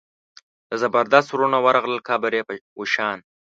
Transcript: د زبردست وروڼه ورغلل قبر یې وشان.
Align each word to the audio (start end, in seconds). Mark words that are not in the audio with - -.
د 0.69 0.71
زبردست 0.81 1.29
وروڼه 1.31 1.57
ورغلل 1.65 1.97
قبر 2.09 2.31
یې 2.37 2.43
وشان. 2.79 3.17